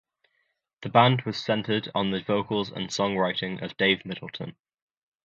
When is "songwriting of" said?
2.89-3.77